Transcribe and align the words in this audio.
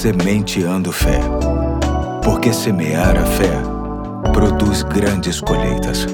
Sementeando 0.00 0.90
Fé. 0.92 1.20
Porque 2.24 2.54
semear 2.54 3.18
a 3.18 3.26
fé 3.26 3.52
produz 4.32 4.82
grandes 4.82 5.42
colheitas. 5.42 6.06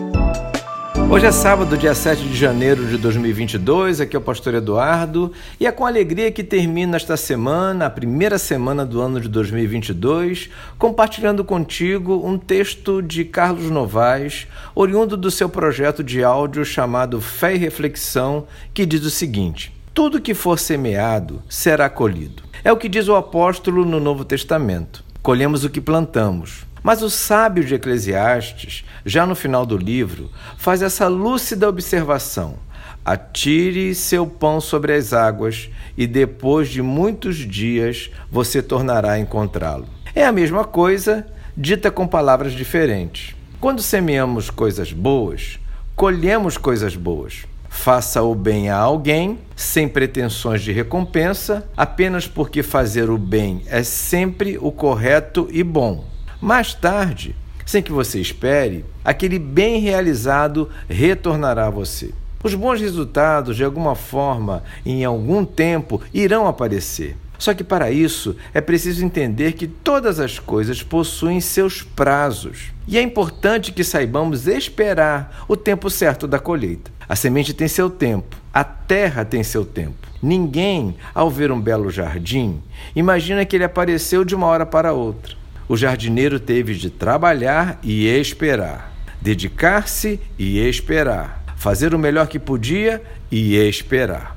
Hoje 1.09 1.27
é 1.27 1.31
sábado, 1.31 1.79
dia 1.79 1.95
7 1.95 2.21
de 2.25 2.37
janeiro 2.37 2.85
de 2.85 2.99
2022. 2.99 4.01
Aqui 4.01 4.17
é 4.17 4.19
o 4.19 4.23
pastor 4.23 4.55
Eduardo 4.55 5.33
e 5.61 5.69
é 5.69 5.71
com 5.71 5.87
alegria 5.87 6.33
que 6.33 6.43
termina 6.43 6.97
esta 6.97 7.17
semana, 7.17 7.87
a 7.87 7.91
primeira 7.91 8.39
semana 8.39 8.85
do 8.85 9.01
ano 9.01 9.21
de 9.21 9.29
2022, 9.29 10.51
compartilhando 10.77 11.45
contigo 11.45 12.27
um 12.27 12.37
texto 12.37 13.01
de 13.01 13.25
Carlos 13.25 13.71
Novaes, 13.71 14.49
oriundo 14.75 15.17
do 15.17 15.31
seu 15.31 15.49
projeto 15.49 16.03
de 16.03 16.25
áudio 16.25 16.65
chamado 16.65 17.21
Fé 17.21 17.55
e 17.55 17.59
Reflexão, 17.59 18.49
que 18.75 18.85
diz 18.85 19.05
o 19.05 19.11
seguinte: 19.11 19.73
Tudo 19.95 20.21
que 20.21 20.35
for 20.35 20.59
semeado 20.59 21.41
será 21.49 21.89
colhido. 21.89 22.46
É 22.67 22.73
o 22.73 22.77
que 22.77 22.89
diz 22.89 23.07
o 23.07 23.15
apóstolo 23.15 23.85
no 23.85 24.01
Novo 24.01 24.25
Testamento. 24.25 25.05
Colhemos 25.23 25.63
o 25.63 25.71
que 25.71 25.81
plantamos. 25.81 26.67
Mas 26.83 27.01
o 27.01 27.09
sábio 27.09 27.65
de 27.65 27.77
Eclesiastes, 27.77 28.85
já 29.05 29.25
no 29.25 29.37
final 29.37 29.65
do 29.65 29.77
livro, 29.77 30.33
faz 30.59 30.83
essa 30.83 31.07
lúcida 31.07 31.69
observação: 31.69 32.57
Atire 33.05 33.95
seu 33.95 34.27
pão 34.27 34.61
sobre 34.61 34.95
as 34.95 35.13
águas, 35.13 35.71
e 35.97 36.09
depois 36.09 36.69
de 36.69 36.83
muitos 36.83 37.37
dias 37.37 38.11
você 38.29 38.61
tornará 38.61 39.13
a 39.13 39.19
encontrá-lo. 39.21 39.87
É 40.13 40.27
a 40.27 40.33
mesma 40.33 40.65
coisa, 40.65 41.25
dita 41.57 41.89
com 41.89 42.05
palavras 42.05 42.53
diferentes. 42.53 43.37
Quando 43.61 43.81
semeamos 43.81 44.51
coisas 44.51 44.93
boas, 44.93 45.61
colhemos 45.95 46.59
coisas 46.59 46.97
boas. 46.97 47.47
Faça 47.77 48.21
o 48.21 48.35
bem 48.35 48.69
a 48.69 48.77
alguém, 48.77 49.39
sem 49.55 49.87
pretensões 49.87 50.61
de 50.61 50.73
recompensa, 50.73 51.69
apenas 51.77 52.27
porque 52.27 52.61
fazer 52.61 53.09
o 53.11 53.17
bem 53.17 53.63
é 53.67 53.85
sempre 53.85 54.59
o 54.61 54.73
correto 54.73 55.47
e 55.53 55.63
bom. 55.63 56.05
Mais 56.41 56.75
tarde, 56.75 57.37
sem 57.65 57.81
que 57.81 57.93
você 57.93 58.21
espere, 58.21 58.85
aquele 59.05 59.39
bem 59.39 59.79
realizado 59.79 60.69
retornará 60.89 61.69
a 61.69 61.71
você. 61.71 62.13
Os 62.43 62.55
bons 62.55 62.81
resultados, 62.81 63.57
de 63.57 63.63
alguma 63.63 63.95
forma, 63.95 64.65
em 64.85 65.05
algum 65.05 65.45
tempo, 65.45 66.01
irão 66.13 66.49
aparecer. 66.49 67.17
Só 67.39 67.55
que 67.55 67.65
para 67.65 67.91
isso 67.91 68.37
é 68.55 68.61
preciso 68.61 69.05
entender 69.05 69.53
que 69.53 69.67
todas 69.67 70.19
as 70.21 70.39
coisas 70.39 70.83
possuem 70.83 71.41
seus 71.41 71.83
prazos. 71.83 72.73
E 72.89 72.97
é 72.97 73.03
importante 73.03 73.73
que 73.73 73.85
saibamos 73.85 74.47
esperar 74.47 75.45
o 75.49 75.57
tempo 75.57 75.91
certo 75.91 76.27
da 76.27 76.39
colheita. 76.39 76.91
A 77.09 77.15
semente 77.15 77.55
tem 77.55 77.69
seu 77.69 77.89
tempo, 77.89 78.37
a 78.53 78.65
terra 78.65 79.25
tem 79.25 79.43
seu 79.43 79.65
tempo. 79.65 80.07
Ninguém, 80.23 80.97
ao 81.15 81.31
ver 81.31 81.53
um 81.53 81.61
belo 81.61 81.91
jardim, 81.91 82.61
imagina 82.95 83.45
que 83.45 83.57
ele 83.57 83.65
apareceu 83.65 84.25
de 84.25 84.35
uma 84.35 84.47
hora 84.47 84.67
para 84.67 84.93
outra. 84.93 85.37
O 85.69 85.77
jardineiro 85.77 86.41
teve 86.41 86.75
de 86.75 86.91
trabalhar 86.91 87.79
e 87.83 88.07
esperar, 88.07 88.93
dedicar-se 89.21 90.21
e 90.39 90.59
esperar, 90.59 91.45
fazer 91.57 91.95
o 91.95 91.99
melhor 91.99 92.29
que 92.29 92.39
podia 92.39 93.03
e 93.31 93.57
esperar. 93.57 94.36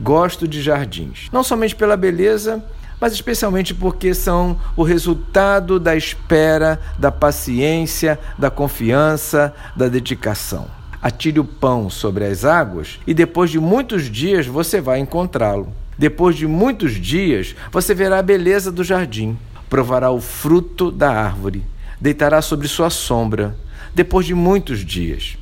Gosto 0.00 0.48
de 0.48 0.62
jardins, 0.62 1.28
não 1.30 1.44
somente 1.44 1.76
pela 1.76 1.94
beleza, 1.94 2.64
mas 2.98 3.12
especialmente 3.12 3.74
porque 3.74 4.14
são 4.14 4.58
o 4.74 4.82
resultado 4.82 5.78
da 5.78 5.94
espera, 5.94 6.80
da 6.98 7.12
paciência, 7.12 8.18
da 8.38 8.50
confiança, 8.50 9.54
da 9.76 9.88
dedicação. 9.88 10.68
Atire 11.02 11.38
o 11.38 11.44
pão 11.44 11.90
sobre 11.90 12.24
as 12.24 12.46
águas 12.46 12.98
e 13.06 13.12
depois 13.12 13.50
de 13.50 13.60
muitos 13.60 14.10
dias 14.10 14.46
você 14.46 14.80
vai 14.80 15.00
encontrá-lo. 15.00 15.72
Depois 15.98 16.34
de 16.34 16.46
muitos 16.46 16.94
dias 16.94 17.54
você 17.70 17.94
verá 17.94 18.18
a 18.18 18.22
beleza 18.22 18.72
do 18.72 18.82
jardim, 18.82 19.38
provará 19.68 20.10
o 20.10 20.20
fruto 20.20 20.90
da 20.90 21.10
árvore, 21.10 21.62
deitará 22.00 22.40
sobre 22.40 22.68
sua 22.68 22.88
sombra. 22.88 23.54
Depois 23.94 24.24
de 24.24 24.34
muitos 24.34 24.84
dias. 24.84 25.36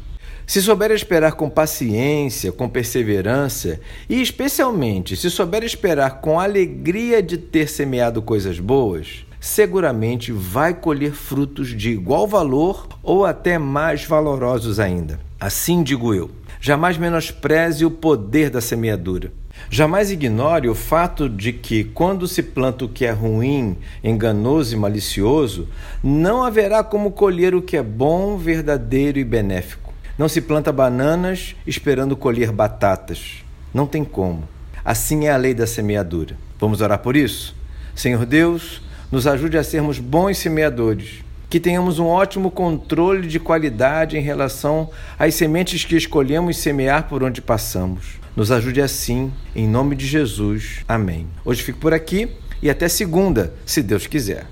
Se 0.48 0.62
souber 0.62 0.90
esperar 0.92 1.32
com 1.32 1.50
paciência, 1.50 2.50
com 2.50 2.70
perseverança 2.70 3.78
e, 4.08 4.22
especialmente, 4.22 5.14
se 5.14 5.28
souber 5.28 5.62
esperar 5.62 6.22
com 6.22 6.40
alegria 6.40 7.22
de 7.22 7.36
ter 7.36 7.68
semeado 7.68 8.22
coisas 8.22 8.58
boas, 8.58 9.26
seguramente 9.38 10.32
vai 10.32 10.72
colher 10.72 11.12
frutos 11.12 11.76
de 11.76 11.90
igual 11.90 12.26
valor 12.26 12.88
ou 13.02 13.26
até 13.26 13.58
mais 13.58 14.06
valorosos 14.06 14.80
ainda. 14.80 15.20
Assim 15.38 15.82
digo 15.82 16.14
eu: 16.14 16.30
jamais 16.58 16.96
menospreze 16.96 17.84
o 17.84 17.90
poder 17.90 18.48
da 18.48 18.62
semeadura. 18.62 19.30
Jamais 19.68 20.10
ignore 20.10 20.66
o 20.70 20.74
fato 20.74 21.28
de 21.28 21.52
que, 21.52 21.84
quando 21.84 22.26
se 22.26 22.42
planta 22.42 22.86
o 22.86 22.88
que 22.88 23.04
é 23.04 23.10
ruim, 23.10 23.76
enganoso 24.02 24.74
e 24.74 24.78
malicioso, 24.78 25.68
não 26.02 26.42
haverá 26.42 26.82
como 26.82 27.10
colher 27.10 27.54
o 27.54 27.60
que 27.60 27.76
é 27.76 27.82
bom, 27.82 28.38
verdadeiro 28.38 29.18
e 29.18 29.24
benéfico. 29.24 29.87
Não 30.18 30.28
se 30.28 30.40
planta 30.40 30.72
bananas 30.72 31.54
esperando 31.64 32.16
colher 32.16 32.50
batatas. 32.50 33.44
Não 33.72 33.86
tem 33.86 34.04
como. 34.04 34.48
Assim 34.84 35.26
é 35.26 35.30
a 35.30 35.36
lei 35.36 35.54
da 35.54 35.64
semeadura. 35.64 36.36
Vamos 36.58 36.80
orar 36.80 36.98
por 36.98 37.16
isso? 37.16 37.54
Senhor 37.94 38.26
Deus, 38.26 38.82
nos 39.12 39.28
ajude 39.28 39.56
a 39.56 39.62
sermos 39.62 40.00
bons 40.00 40.38
semeadores, 40.38 41.22
que 41.48 41.60
tenhamos 41.60 42.00
um 42.00 42.06
ótimo 42.06 42.50
controle 42.50 43.28
de 43.28 43.38
qualidade 43.38 44.18
em 44.18 44.20
relação 44.20 44.90
às 45.16 45.36
sementes 45.36 45.84
que 45.84 45.96
escolhemos 45.96 46.56
semear 46.56 47.08
por 47.08 47.22
onde 47.22 47.40
passamos. 47.40 48.18
Nos 48.34 48.50
ajude 48.50 48.80
assim, 48.80 49.32
em 49.54 49.68
nome 49.68 49.94
de 49.94 50.06
Jesus. 50.06 50.80
Amém. 50.88 51.28
Hoje 51.44 51.62
fico 51.62 51.78
por 51.78 51.94
aqui 51.94 52.28
e 52.60 52.68
até 52.68 52.88
segunda, 52.88 53.54
se 53.64 53.82
Deus 53.82 54.08
quiser. 54.08 54.46